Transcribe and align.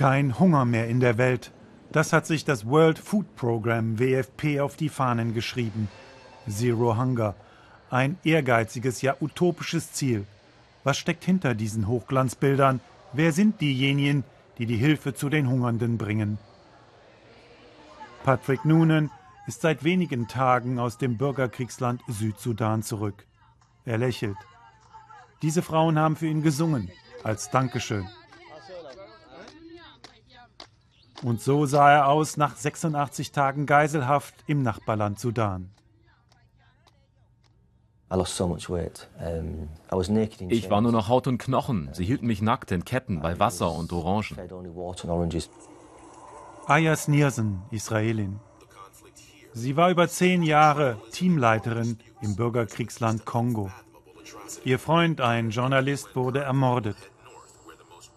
Kein 0.00 0.38
Hunger 0.38 0.64
mehr 0.64 0.88
in 0.88 0.98
der 0.98 1.18
Welt. 1.18 1.52
Das 1.92 2.14
hat 2.14 2.24
sich 2.24 2.46
das 2.46 2.64
World 2.64 2.98
Food 2.98 3.36
Program 3.36 3.98
WFP 3.98 4.58
auf 4.60 4.74
die 4.74 4.88
Fahnen 4.88 5.34
geschrieben. 5.34 5.90
Zero 6.48 6.96
Hunger. 6.96 7.34
Ein 7.90 8.16
ehrgeiziges, 8.24 9.02
ja 9.02 9.14
utopisches 9.20 9.92
Ziel. 9.92 10.24
Was 10.84 10.96
steckt 10.96 11.22
hinter 11.24 11.54
diesen 11.54 11.86
Hochglanzbildern? 11.86 12.80
Wer 13.12 13.32
sind 13.32 13.60
diejenigen, 13.60 14.24
die 14.56 14.64
die 14.64 14.78
Hilfe 14.78 15.12
zu 15.12 15.28
den 15.28 15.50
Hungernden 15.50 15.98
bringen? 15.98 16.38
Patrick 18.24 18.64
Noonan 18.64 19.10
ist 19.46 19.60
seit 19.60 19.84
wenigen 19.84 20.28
Tagen 20.28 20.78
aus 20.78 20.96
dem 20.96 21.18
Bürgerkriegsland 21.18 22.00
Südsudan 22.08 22.82
zurück. 22.82 23.26
Er 23.84 23.98
lächelt. 23.98 24.38
Diese 25.42 25.60
Frauen 25.60 25.98
haben 25.98 26.16
für 26.16 26.26
ihn 26.26 26.40
gesungen, 26.40 26.90
als 27.22 27.50
Dankeschön. 27.50 28.08
Und 31.22 31.42
so 31.42 31.66
sah 31.66 31.92
er 31.92 32.08
aus 32.08 32.36
nach 32.36 32.56
86 32.56 33.32
Tagen 33.32 33.66
Geiselhaft 33.66 34.34
im 34.46 34.62
Nachbarland 34.62 35.20
Sudan. 35.20 35.70
Ich 40.48 40.70
war 40.70 40.80
nur 40.80 40.92
noch 40.92 41.08
Haut 41.08 41.26
und 41.28 41.38
Knochen. 41.38 41.90
Sie 41.92 42.04
hielten 42.04 42.26
mich 42.26 42.42
nackt 42.42 42.72
in 42.72 42.84
Ketten 42.84 43.20
bei 43.20 43.38
Wasser 43.38 43.70
und 43.72 43.92
Orangen. 43.92 44.36
Ayas 46.66 47.06
Nirsen, 47.06 47.62
Israelin. 47.70 48.40
Sie 49.52 49.76
war 49.76 49.90
über 49.90 50.08
zehn 50.08 50.42
Jahre 50.42 50.98
Teamleiterin 51.12 51.98
im 52.20 52.34
Bürgerkriegsland 52.34 53.24
Kongo. 53.24 53.70
Ihr 54.64 54.78
Freund, 54.78 55.20
ein 55.20 55.50
Journalist, 55.50 56.16
wurde 56.16 56.40
ermordet. 56.40 56.96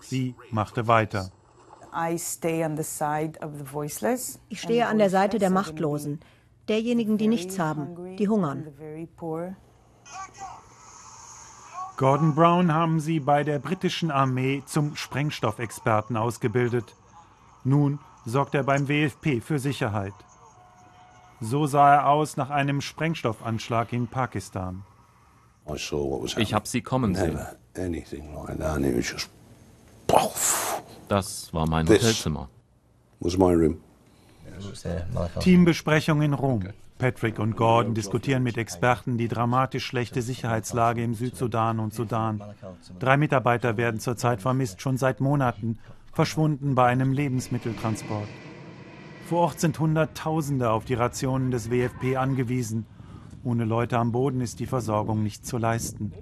Sie 0.00 0.34
machte 0.50 0.86
weiter. 0.86 1.30
Ich 4.48 4.60
stehe 4.60 4.86
an 4.86 4.98
der 4.98 5.10
Seite 5.10 5.38
der 5.38 5.50
Machtlosen, 5.50 6.20
derjenigen, 6.68 7.18
die 7.18 7.28
nichts 7.28 7.58
haben, 7.58 8.16
die 8.16 8.28
hungern. 8.28 8.66
Gordon 11.96 12.34
Brown 12.34 12.74
haben 12.74 13.00
sie 13.00 13.20
bei 13.20 13.44
der 13.44 13.58
britischen 13.58 14.10
Armee 14.10 14.62
zum 14.66 14.96
Sprengstoffexperten 14.96 16.16
ausgebildet. 16.16 16.96
Nun 17.64 18.00
sorgt 18.24 18.54
er 18.54 18.64
beim 18.64 18.88
WFP 18.88 19.40
für 19.40 19.58
Sicherheit. 19.58 20.14
So 21.40 21.66
sah 21.66 21.94
er 21.94 22.08
aus 22.08 22.36
nach 22.36 22.50
einem 22.50 22.80
Sprengstoffanschlag 22.80 23.92
in 23.92 24.06
Pakistan. 24.06 24.84
Ich 26.36 26.54
habe 26.54 26.68
sie 26.68 26.82
kommen 26.82 27.14
sehen. 27.14 27.38
Das 31.12 31.52
war 31.52 31.68
mein 31.68 31.86
Hotelzimmer. 31.86 32.48
Teambesprechung 35.40 36.22
in 36.22 36.32
Rom. 36.32 36.70
Patrick 36.96 37.38
und 37.38 37.54
Gordon 37.54 37.92
diskutieren 37.92 38.42
mit 38.42 38.56
Experten 38.56 39.18
die 39.18 39.28
dramatisch 39.28 39.84
schlechte 39.84 40.22
Sicherheitslage 40.22 41.04
im 41.04 41.12
Südsudan 41.12 41.80
und 41.80 41.92
Sudan. 41.92 42.42
Drei 42.98 43.18
Mitarbeiter 43.18 43.76
werden 43.76 44.00
zurzeit 44.00 44.40
vermisst, 44.40 44.80
schon 44.80 44.96
seit 44.96 45.20
Monaten, 45.20 45.78
verschwunden 46.14 46.74
bei 46.74 46.86
einem 46.86 47.12
Lebensmitteltransport. 47.12 48.28
Vor 49.26 49.40
Ort 49.40 49.60
sind 49.60 49.78
Hunderttausende 49.78 50.70
auf 50.70 50.86
die 50.86 50.94
Rationen 50.94 51.50
des 51.50 51.70
WFP 51.70 52.16
angewiesen. 52.16 52.86
Ohne 53.44 53.66
Leute 53.66 53.98
am 53.98 54.12
Boden 54.12 54.40
ist 54.40 54.60
die 54.60 54.66
Versorgung 54.66 55.22
nicht 55.22 55.44
zu 55.44 55.58
leisten. 55.58 56.14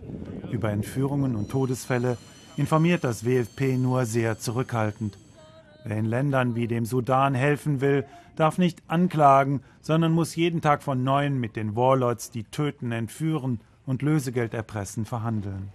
Über 0.50 0.72
Entführungen 0.72 1.36
und 1.36 1.48
Todesfälle 1.48 2.16
informiert 2.60 3.04
das 3.04 3.24
WFP 3.24 3.78
nur 3.78 4.04
sehr 4.04 4.38
zurückhaltend. 4.38 5.16
Wer 5.84 5.96
in 5.96 6.04
Ländern 6.04 6.54
wie 6.54 6.68
dem 6.68 6.84
Sudan 6.84 7.34
helfen 7.34 7.80
will, 7.80 8.04
darf 8.36 8.58
nicht 8.58 8.82
anklagen, 8.86 9.62
sondern 9.80 10.12
muss 10.12 10.36
jeden 10.36 10.60
Tag 10.60 10.82
von 10.82 11.02
neuem 11.02 11.40
mit 11.40 11.56
den 11.56 11.74
Warlords, 11.74 12.30
die 12.30 12.44
töten, 12.44 12.92
entführen 12.92 13.60
und 13.86 14.02
Lösegeld 14.02 14.52
erpressen, 14.52 15.06
verhandeln. 15.06 15.70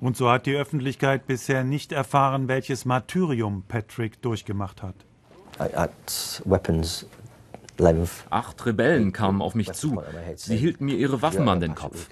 Und 0.00 0.16
so 0.16 0.28
hat 0.28 0.46
die 0.46 0.56
Öffentlichkeit 0.56 1.28
bisher 1.28 1.62
nicht 1.62 1.92
erfahren, 1.92 2.48
welches 2.48 2.84
Martyrium 2.84 3.62
Patrick 3.68 4.20
durchgemacht 4.22 4.82
hat. 4.82 4.96
Acht 8.28 8.66
Rebellen 8.66 9.12
kamen 9.12 9.40
auf 9.40 9.54
mich 9.54 9.72
zu. 9.72 10.02
Sie 10.34 10.56
hielten 10.56 10.86
mir 10.86 10.96
ihre 10.96 11.22
Waffen 11.22 11.48
an 11.48 11.60
den 11.60 11.76
Kopf. 11.76 12.08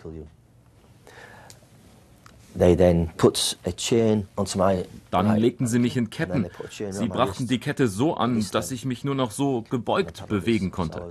Dann 5.10 5.36
legten 5.36 5.66
sie 5.66 5.78
mich 5.78 5.96
in 5.96 6.10
Ketten. 6.10 6.46
Sie 6.90 7.08
brachten 7.08 7.46
die 7.46 7.58
Kette 7.58 7.88
so 7.88 8.14
an, 8.14 8.44
dass 8.52 8.70
ich 8.70 8.84
mich 8.84 9.04
nur 9.04 9.14
noch 9.14 9.30
so 9.30 9.62
gebeugt 9.62 10.26
bewegen 10.28 10.70
konnte. 10.70 11.08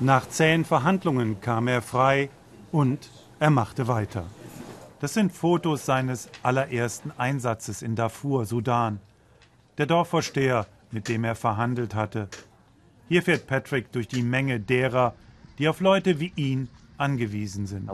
Nach 0.00 0.28
zähen 0.28 0.64
Verhandlungen 0.64 1.40
kam 1.40 1.68
er 1.68 1.82
frei 1.82 2.28
und 2.72 3.08
er 3.40 3.50
machte 3.50 3.88
weiter. 3.88 4.24
Das 5.00 5.14
sind 5.14 5.32
Fotos 5.32 5.84
seines 5.84 6.28
allerersten 6.42 7.12
Einsatzes 7.16 7.82
in 7.82 7.96
Darfur, 7.96 8.46
Sudan. 8.46 9.00
Der 9.78 9.86
Dorfvorsteher 9.86 10.66
mit 10.96 11.10
dem 11.10 11.24
er 11.24 11.34
verhandelt 11.34 11.94
hatte. 11.94 12.26
Hier 13.06 13.22
fährt 13.22 13.46
Patrick 13.46 13.92
durch 13.92 14.08
die 14.08 14.22
Menge 14.22 14.58
derer, 14.58 15.14
die 15.58 15.68
auf 15.68 15.80
Leute 15.80 16.20
wie 16.20 16.32
ihn 16.36 16.70
angewiesen 16.96 17.66
sind. 17.66 17.90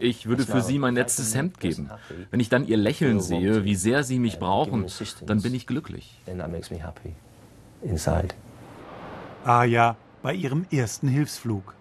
Ich 0.00 0.26
würde 0.26 0.44
für 0.44 0.60
sie 0.60 0.78
mein 0.78 0.94
letztes 0.94 1.34
Hemd 1.34 1.58
geben. 1.58 1.90
Wenn 2.30 2.38
ich 2.38 2.50
dann 2.50 2.64
ihr 2.64 2.76
Lächeln 2.76 3.18
sehe, 3.20 3.64
wie 3.64 3.74
sehr 3.74 4.04
sie 4.04 4.20
mich 4.20 4.38
brauchen, 4.38 4.86
dann 5.26 5.42
bin 5.42 5.54
ich 5.56 5.66
glücklich. 5.66 6.20
Ah 9.44 9.64
ja, 9.64 9.96
bei 10.22 10.34
ihrem 10.34 10.66
ersten 10.70 11.08
Hilfsflug. 11.08 11.74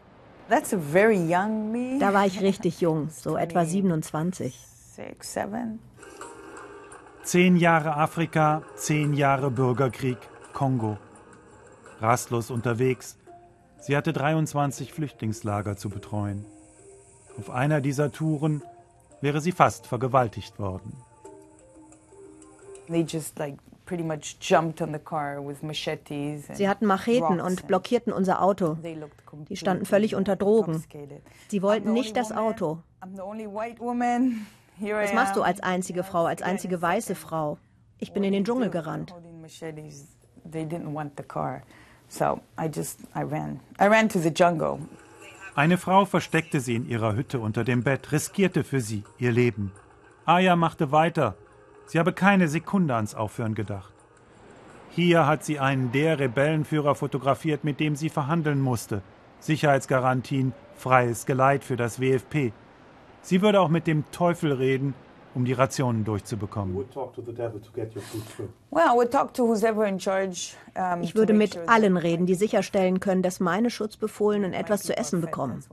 Da 2.00 2.12
war 2.12 2.26
ich 2.26 2.42
richtig 2.42 2.82
jung, 2.82 3.10
so 3.12 3.38
etwa 3.46 3.66
27 3.66 4.75
six, 4.96 5.34
seven. 5.34 5.80
Zehn 7.24 7.58
Jahre 7.58 7.98
Afrika, 7.98 8.62
zehn 8.76 9.14
Jahre 9.14 9.52
Bürgerkrieg, 9.52 10.18
Kongo. 10.54 10.98
Rastlos 12.00 12.50
unterwegs. 12.50 13.18
Sie 13.80 13.98
hatte 13.98 14.14
23 14.14 14.94
Flüchtlingslager 14.94 15.76
zu 15.76 15.90
betreuen. 15.90 16.46
Auf 17.38 17.50
einer 17.50 17.82
dieser 17.82 18.12
Touren 18.12 18.62
wäre 19.22 19.42
sie 19.42 19.52
fast 19.52 19.86
vergewaltigt 19.88 20.60
worden. 20.60 20.94
Sie 26.54 26.70
hatten 26.70 26.86
Macheten 26.86 27.42
und 27.42 27.68
blockierten 27.68 28.14
unser 28.14 28.42
Auto. 28.42 28.78
Die 29.50 29.58
standen 29.58 29.86
völlig 29.86 30.16
unter 30.16 30.36
Drogen. 30.36 30.84
Sie 31.50 31.62
wollten 31.62 31.94
nicht 31.94 32.16
das 32.16 32.32
Auto. 32.32 32.80
Was 34.80 35.14
machst 35.14 35.36
du 35.36 35.42
als 35.42 35.62
einzige 35.62 36.04
Frau, 36.04 36.26
als 36.26 36.42
einzige 36.42 36.82
weiße 36.82 37.16
Frau? 37.16 37.58
Ich 37.98 38.12
bin 38.12 38.24
in 38.24 38.34
den 38.34 38.44
Dschungel 38.44 38.70
gerannt. 38.70 39.14
Eine 45.56 45.78
Frau 45.78 46.06
versteckte 46.06 46.60
sie 46.60 46.76
in 46.76 46.90
ihrer 46.90 47.16
Hütte 47.16 47.40
unter 47.40 47.64
dem 47.64 47.84
Bett, 47.84 48.12
riskierte 48.12 48.66
für 48.66 48.82
sie 48.82 49.04
ihr 49.18 49.32
Leben. 49.32 49.72
Aya 50.26 50.56
machte 50.58 50.92
weiter. 50.92 51.36
Sie 51.86 51.98
habe 51.98 52.12
keine 52.12 52.50
Sekunde 52.50 52.96
ans 52.96 53.16
Aufhören 53.16 53.56
gedacht. 53.56 53.94
Hier 54.90 55.28
hat 55.28 55.46
sie 55.46 55.60
einen 55.60 55.92
der 55.92 56.20
Rebellenführer 56.20 56.96
fotografiert, 56.96 57.64
mit 57.64 57.80
dem 57.80 57.96
sie 57.96 58.10
verhandeln 58.10 58.60
musste. 58.60 59.02
Sicherheitsgarantien, 59.40 60.54
freies 60.76 61.26
Geleit 61.26 61.64
für 61.64 61.78
das 61.78 62.02
WFP. 62.02 62.52
Sie 63.26 63.42
würde 63.42 63.60
auch 63.60 63.70
mit 63.70 63.88
dem 63.88 64.04
Teufel 64.12 64.54
reden, 64.54 64.94
um 65.34 65.46
die 65.46 65.54
Rationen 65.54 66.06
durchzubekommen. 66.06 66.86
Ich 71.02 71.16
würde 71.16 71.34
mit 71.34 71.58
allen 71.68 71.98
reden, 71.98 72.28
die 72.28 72.36
sicherstellen 72.36 73.00
können, 73.00 73.24
dass 73.24 73.40
meine 73.40 73.72
Schutzbefohlenen 73.72 74.54
etwas 74.54 74.84
zu 74.84 74.96
essen 74.96 75.22
bekommen. 75.22 75.64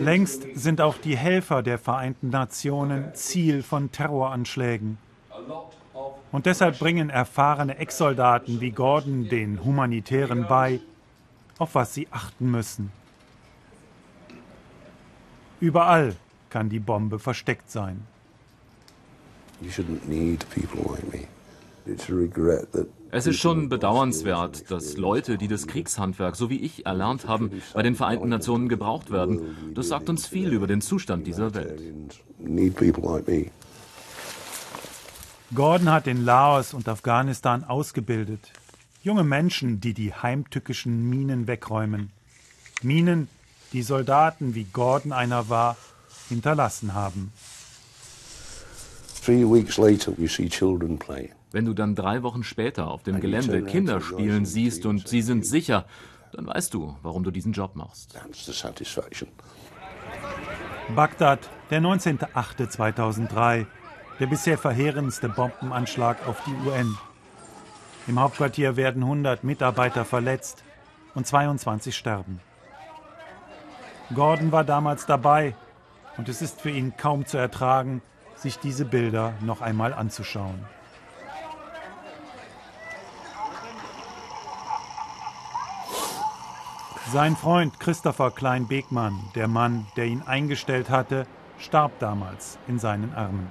Längst 0.00 0.46
sind 0.54 0.80
auch 0.80 0.96
die 0.98 1.16
Helfer 1.16 1.62
der 1.62 1.78
Vereinten 1.78 2.30
Nationen 2.30 3.14
Ziel 3.14 3.62
von 3.62 3.92
Terroranschlägen. 3.92 4.98
Und 6.32 6.46
deshalb 6.46 6.80
bringen 6.80 7.08
erfahrene 7.08 7.78
Ex-Soldaten 7.78 8.60
wie 8.60 8.72
Gordon 8.72 9.28
den 9.28 9.64
Humanitären 9.64 10.46
bei, 10.48 10.80
auf 11.58 11.74
was 11.74 11.94
sie 11.94 12.08
achten 12.10 12.50
müssen. 12.50 12.90
Überall 15.60 16.16
kann 16.50 16.68
die 16.68 16.80
Bombe 16.80 17.18
versteckt 17.18 17.70
sein. 17.70 18.06
Es 23.10 23.26
ist 23.26 23.38
schon 23.38 23.68
bedauernswert, 23.68 24.70
dass 24.70 24.96
Leute, 24.96 25.38
die 25.38 25.48
das 25.48 25.66
Kriegshandwerk 25.66 26.36
so 26.36 26.50
wie 26.50 26.60
ich 26.60 26.86
erlernt 26.86 27.28
haben, 27.28 27.62
bei 27.72 27.82
den 27.82 27.94
Vereinten 27.94 28.28
Nationen 28.28 28.68
gebraucht 28.68 29.10
werden. 29.10 29.74
Das 29.74 29.88
sagt 29.88 30.08
uns 30.08 30.26
viel 30.26 30.52
über 30.52 30.66
den 30.66 30.80
Zustand 30.80 31.26
dieser 31.26 31.54
Welt. 31.54 31.80
Gordon 35.54 35.90
hat 35.90 36.06
in 36.06 36.24
Laos 36.24 36.74
und 36.74 36.88
Afghanistan 36.88 37.64
ausgebildet. 37.64 38.50
Junge 39.04 39.22
Menschen, 39.22 39.80
die 39.82 39.92
die 39.92 40.14
heimtückischen 40.14 41.10
Minen 41.10 41.46
wegräumen. 41.46 42.10
Minen, 42.80 43.28
die 43.74 43.82
Soldaten, 43.82 44.54
wie 44.54 44.64
Gordon 44.64 45.12
einer 45.12 45.50
war, 45.50 45.76
hinterlassen 46.30 46.94
haben. 46.94 47.30
Wenn 51.52 51.64
du 51.66 51.74
dann 51.74 51.94
drei 51.94 52.22
Wochen 52.22 52.44
später 52.44 52.88
auf 52.88 53.02
dem 53.02 53.20
Gelände 53.20 53.62
Kinder 53.64 54.00
spielen 54.00 54.46
siehst 54.46 54.86
und 54.86 55.06
sie 55.06 55.20
sind 55.20 55.46
sicher, 55.46 55.84
dann 56.32 56.46
weißt 56.46 56.72
du, 56.72 56.96
warum 57.02 57.24
du 57.24 57.30
diesen 57.30 57.52
Job 57.52 57.76
machst. 57.76 58.18
Bagdad, 60.96 61.50
der 61.68 61.82
19.08.2003, 61.82 63.66
der 64.18 64.26
bisher 64.26 64.56
verheerendste 64.56 65.28
Bombenanschlag 65.28 66.26
auf 66.26 66.42
die 66.46 66.54
UN. 66.66 66.96
Im 68.06 68.20
Hauptquartier 68.20 68.76
werden 68.76 69.02
100 69.02 69.44
Mitarbeiter 69.44 70.04
verletzt 70.04 70.62
und 71.14 71.26
22 71.26 71.96
sterben. 71.96 72.40
Gordon 74.14 74.52
war 74.52 74.64
damals 74.64 75.06
dabei 75.06 75.54
und 76.18 76.28
es 76.28 76.42
ist 76.42 76.60
für 76.60 76.70
ihn 76.70 76.94
kaum 76.98 77.24
zu 77.24 77.38
ertragen, 77.38 78.02
sich 78.36 78.58
diese 78.58 78.84
Bilder 78.84 79.32
noch 79.40 79.62
einmal 79.62 79.94
anzuschauen. 79.94 80.66
Sein 87.10 87.36
Freund 87.36 87.80
Christopher 87.80 88.32
Klein-Begmann, 88.32 89.18
der 89.34 89.48
Mann, 89.48 89.86
der 89.96 90.06
ihn 90.06 90.22
eingestellt 90.22 90.90
hatte, 90.90 91.26
starb 91.58 91.98
damals 92.00 92.58
in 92.66 92.78
seinen 92.78 93.14
Armen. 93.14 93.48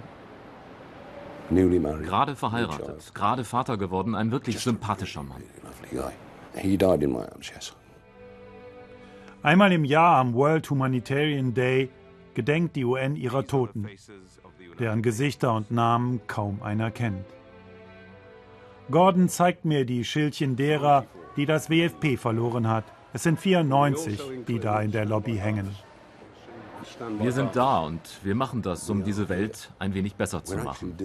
Gerade 1.49 2.35
verheiratet, 2.35 3.13
gerade 3.13 3.43
Vater 3.43 3.77
geworden, 3.77 4.15
ein 4.15 4.31
wirklich 4.31 4.59
sympathischer 4.59 5.23
Mann. 5.23 5.43
Einmal 9.43 9.71
im 9.71 9.85
Jahr 9.85 10.17
am 10.17 10.33
World 10.33 10.69
Humanitarian 10.69 11.53
Day 11.53 11.89
gedenkt 12.33 12.75
die 12.75 12.85
UN 12.85 13.15
ihrer 13.15 13.45
Toten, 13.45 13.87
deren 14.79 15.01
Gesichter 15.01 15.53
und 15.53 15.69
Namen 15.69 16.21
kaum 16.27 16.63
einer 16.63 16.91
kennt. 16.91 17.25
Gordon 18.89 19.29
zeigt 19.29 19.65
mir 19.65 19.85
die 19.85 20.03
Schildchen 20.03 20.55
derer, 20.55 21.05
die 21.35 21.45
das 21.45 21.69
WFP 21.69 22.17
verloren 22.17 22.67
hat. 22.67 22.85
Es 23.13 23.23
sind 23.23 23.39
94, 23.39 24.45
die 24.47 24.59
da 24.59 24.81
in 24.81 24.91
der 24.91 25.05
Lobby 25.05 25.35
hängen. 25.35 25.69
Wir 27.19 27.31
sind 27.31 27.55
da 27.55 27.79
und 27.79 28.01
wir 28.23 28.35
machen 28.35 28.61
das, 28.61 28.89
um 28.89 29.03
diese 29.03 29.29
Welt 29.29 29.71
ein 29.79 29.93
wenig 29.93 30.15
besser 30.15 30.43
zu 30.43 30.57
machen. 30.57 30.95